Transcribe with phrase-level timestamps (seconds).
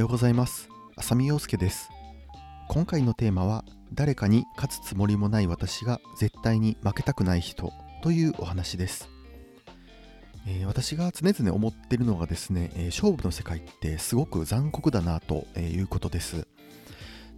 [0.00, 0.70] ようございます。
[0.96, 1.90] 浅見陽介です。
[2.70, 7.70] 今回のテーマは誰かに勝つつもりもない私が絶対に負けたくない人
[8.02, 9.10] というお話です。
[10.46, 16.48] えー、私が常々思っているのがですね、えー、勝負の世界ってすごく残酷だなということです。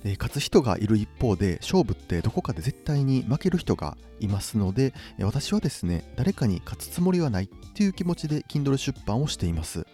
[0.05, 9.85] で勝つ人がいる一方で勝負ってどこかで絶対に負ける人がいますので私はですね誰かに勝つつもりはないっていう気持ちで Kindle 出版をしています。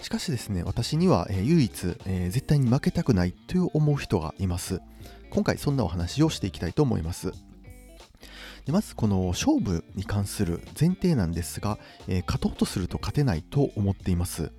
[0.00, 4.80] しかしですね私には、えー、唯一、えー、絶対に負けたくないという思う人がいます
[5.30, 7.32] 今回そんなお話をしていきたいと思います
[8.64, 11.78] でまずこの勝負に関する前提なんですが、
[12.08, 14.52] えー、勝とうとすると勝てないと思っています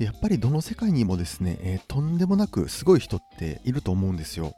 [0.00, 4.54] でやっぱりどの世界にもですね、え、とんでもなくすごい人っていると思うんですよ。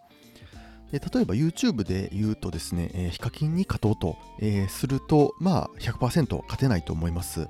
[0.93, 7.49] で例えば YouTube で言うとですね、えー、ヒカキンに勝とうと、え、すると、まあ100%勝てないと思います。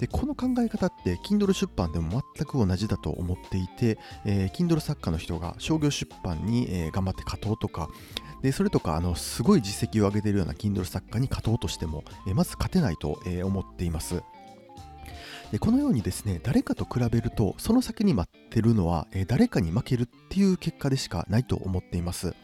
[0.00, 7.90] でこの考え方って Kindle 出版でも全く同じだと思っていて、えー、Kindle 作家の人が商業出版に、えー、頑張って勝とうとか
[8.42, 14.22] でそれとかあのすごい実績を上げているような Kindle 作家に勝とうとしても、えー、まず勝てないと、え、思っています。
[15.52, 22.34] でこのようにですね誰かと比べるとその先に待ってるのは、え誰かに負けるっていう結果でしかないと思っています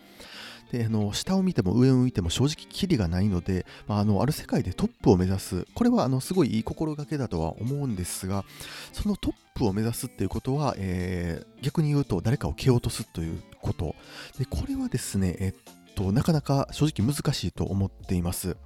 [0.72, 5.66] であの下を見ても上を見ても正直キリがないので、まあ、あのある世界でトップを目指す。
[5.74, 8.44] これはあのすごいいい心がけだとは思うんですが
[8.92, 13.94] そのトップを目指すっていうことは、えー、逆に言うと誰かを蹴落とすということ。
[14.38, 18.56] でこれはですね、えっと、なかなか正直難しいと思っています。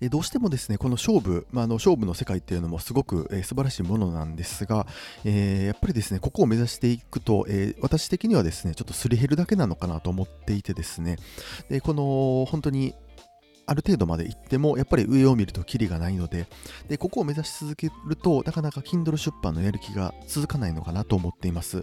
[0.00, 4.86] でどうしてもですねこの勝負、まあ、の勝負の世界っていうのもすごく、えー、素晴らしいものなんですが、
[5.24, 11.16] えー、やっぱりですねここを目指していくと、えー、私的にはですねちょっとすり減るだけなのかなと思っていてですね。
[11.68, 12.94] でこの本当に
[13.66, 16.46] ある程度まで行ってもやっぱり上を見るとキリがないので
[16.88, 21.82] でここを目指し続けるとなかなか Kindle 出版のやる気が続かないのかなと思っています。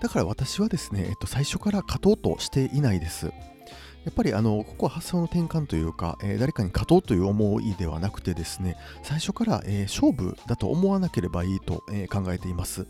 [0.00, 3.32] だから私はですね、えっと、最初から勝とうとしていないです。
[4.04, 12.86] やっぱりあのここは発想の転換というか、えー、誰かに勝とうという思いではなくてですね最初から、えー、勝負だと思わなければいいと、えー、考えています。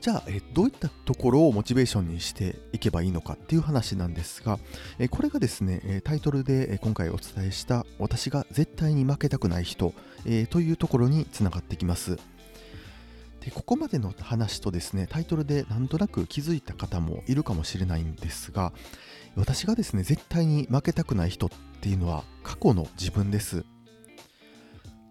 [0.00, 4.58] じゃあ、えどういったところをモチベーションにしていけばいいのかっていう話なんですが、
[4.98, 9.94] えこれがですねタイトルで今回お伝えした私が絶対に負けたくない人、
[10.26, 12.18] えというところにつながってきます。
[13.44, 18.72] でここまでの話とですねタイトルでなんとなく気づいた方もいるかもしれないんですが
[19.36, 21.50] 私がですね絶対に負けたくない人っ
[21.80, 23.64] ていうのは過去の自分です。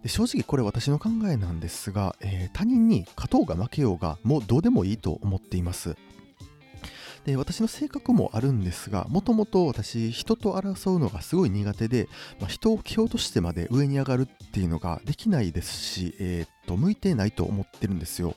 [0.01, 5.95] で正直これ私の考えなんですが、えー、他人に勝とうが負けようがもうどうでもいいと思っています。
[7.25, 18.35] で私の性格もあるんですがもともと私人と争うのがすごい苦手で、まあ、人を蹴落としてまで上に上がるっていうのができないですし、えー、っと向いてないと思ってるんですよ。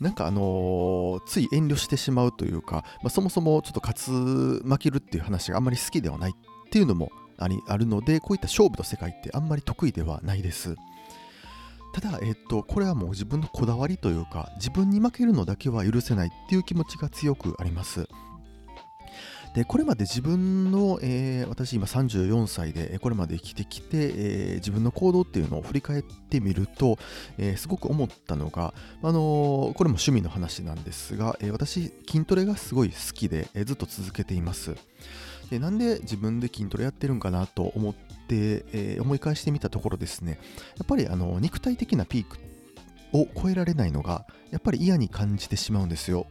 [0.00, 10.76] なんかあのー、つい遠慮してしまうというか、まあ、そもそもちょっと勝つ負けるっていう話があんまり好きではないっていうのもありあるのでこういった勝負の世界ってあんまり得意ではないです。
[11.92, 18.08] ただ、えっと、これはもう自分のこだわりというか自分に負けるのだけは許せないっていう気持ちが強くあります。
[19.54, 26.96] でこれまで自分の、えー、私今34歳でこれまで生きてきて、えー、自分の行動っていうのを振り返ってみると、
[27.36, 28.72] えー、すごく思ったのが、
[29.02, 34.74] あのこれも趣味の話なんですが、え私筋トレがすごい好きで、えずっと続けています。
[35.50, 37.94] でなんで自分で筋トレやってるんかなと思っ
[38.32, 40.38] て、え思い返してみたところですね。
[40.76, 42.38] やっぱりあの肉体的なピーク
[43.12, 46.26] を超えられないのがやっぱり嫌に感じてしまうんですよ。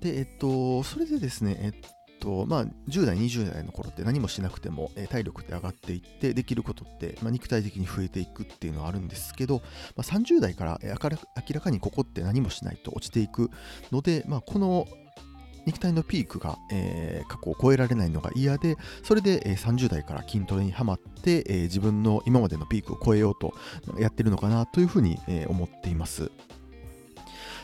[0.00, 1.72] で、えっと、それでですね、えっ
[2.18, 9.62] と、まあ、10代、20代の頃って何もしなくても、え体力って上がっていって、できることって、まあ、肉体的に増えていくっていうのはあるんですけど、
[9.96, 11.10] まあ、30代から、明
[11.54, 13.50] らかにここって何もしないと落ちていく
[13.92, 14.88] ので、まあ、この
[15.66, 23.54] 肉体のピークが、えー、過去を超えられないのが嫌で、それで、えー、30代から筋トレにはまって、えー、自分の今までのピークを超えようと
[23.98, 26.30] やってるのかなというふうに、え思っています。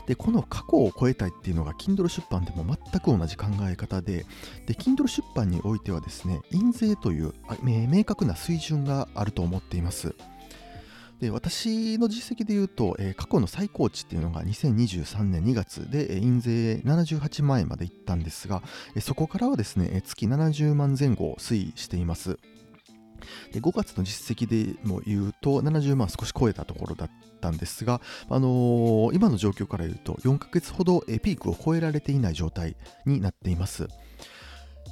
[0.09, 4.25] でこの過去を超えたいっていうのが Kindle 出版でも全く同じ考え方で
[4.65, 10.15] で Kindle 出版においてはですね印税という明確な水準があると思っています
[11.21, 18.63] で私の実績で言うと、えー、過去の最高値っていうのが2023年2月で、えー、印税78万円までいったんですが、
[18.95, 22.39] えー、そこからはですね、月70万前後推移しています
[23.53, 27.11] で5月の実績でも言うと70万少し超えたところだっ
[27.41, 32.77] たんですが、あのー、今の状況から言うと4ヶ月ほどピークを超えられていない状態
[33.07, 33.89] になっています。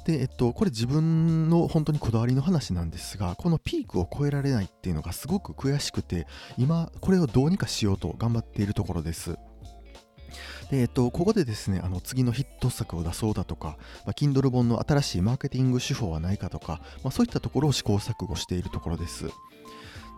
[0.07, 6.27] で、えっと、これ自分の本当にこだわりの話なんですが、このピークを超えられないっていうのがすごく悔しくて、
[6.57, 9.31] 今、これをどうにかしようと頑張っているところです。
[10.71, 19.25] で、えっと、ここでですね、あの次のヒット作を出そうだとか、まあ、Kindle 本の新しいマーケティング手法はないかとか、まあ、そういったところを試行錯誤しているところです。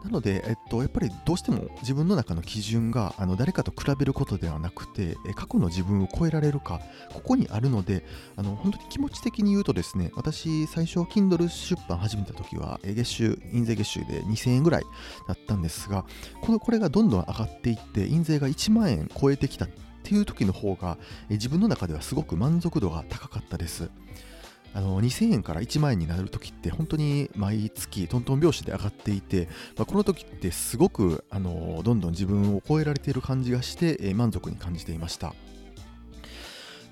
[0.03, 6.79] なので、えっと、やっぱりどうしても自分の中の基準があの誰かと比べることではなくて、過去の自分を超えられるか、
[7.13, 8.05] ここにあるので、
[8.37, 14.83] あの本当に気持ち的に言うとですね、私、最初、Kindle 出版始めた時は、月収、印税月収で2000円ぐらい
[15.27, 16.05] だったんですが、
[16.41, 19.69] このこれがどんどん上がっていって、印税が1万円超えてきたっ
[20.03, 20.97] ていう時の方が、
[21.29, 23.89] 自分の中ではすごく満足度が高かったです。
[24.73, 35.33] あの2000円から1万円になる時って本当に毎月トントン拍子で上がっていて、まあ、この時ってすごくあのどんどん自分を超えられている感じがして、えー、満足に感じていました。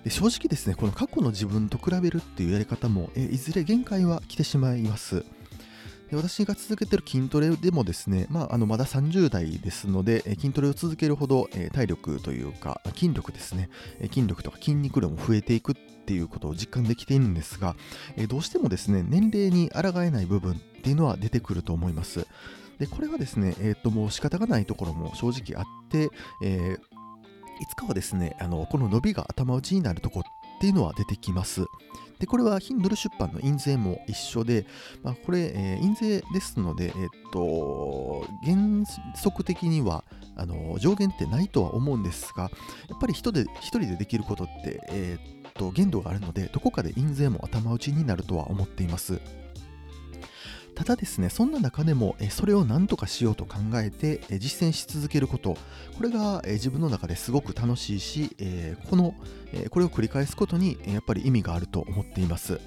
[0.03, 5.25] で正直ですねこの過去の自分と比べるっていうやり方も、えー、いずれ限界は来てしまいます。
[6.09, 13.69] で私が続けてる筋トレでもですね、まあ、あのまだ30代ですので、筋トレを続けるほど、え体力というか、筋力ですね、
[14.13, 17.75] 筋力とか筋肉量も増えていくっていうことを実感できているんですが、
[18.15, 22.25] えどうしてもですね、年齢に抗えない部分っていうのは出てくると思います。
[22.79, 26.09] で、これはですね、えっ、ー、と、もう仕方がないところも正直あって、
[26.43, 26.97] えー、
[27.59, 30.23] いつかはですね、あのこの伸びが頭打ちになるとこっ
[30.57, 31.65] っていうのは出てきます。
[32.19, 34.65] で、これはヒンドル出版の印税も一緒で、
[35.03, 38.57] まあ、これ、えー、印税ですので、えー、っと、原
[39.15, 40.03] 則的には
[40.35, 42.49] あの上限ってないとは思うんですが、
[42.89, 49.21] やっぱり人で一人でできることって、えー、っと限度があるので、どこかで印税も頭打ちになるとは思っています。
[50.77, 55.57] ただですね、そんな中でも、それを何とかしようと考えて実践し続けること、
[55.97, 58.29] これが自分の中ですごく楽しいし、
[58.87, 59.15] この、
[59.71, 62.59] これを繰り返すことにやっぱり意味があると思っています。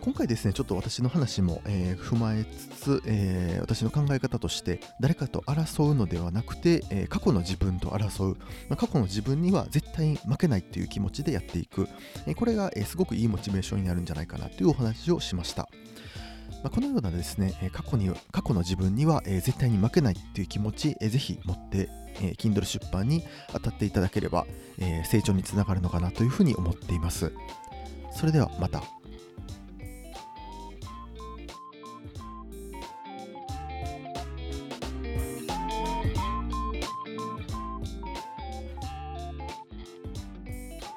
[0.00, 8.36] 今回ですね、ちょっと私の話も、え、踏まえつつ、え、私の考え方として、誰かと争うのではなくて、え、過去の自分と争う、
[8.68, 11.88] ま、過去の自分には絶対に負けないっていう気持ちでやっていく、
[12.28, 15.68] えこれが、えすごくいいモチベーションになるんじゃないかなというお話をしました。
[16.62, 21.88] まあ、このようなですね、過去に過去の自分には、絶対に負けないという気持ち、ぜひ持って、
[22.20, 24.46] え、Kindle 出版に当たっていただければ、
[25.04, 27.32] 成長につながるのかなというふうに思っています。
[28.12, 28.99] それではまた。